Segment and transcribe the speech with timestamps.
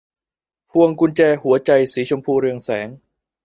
[0.69, 2.87] พวงกุญแจหัวใจสีชมพูเรืองแสง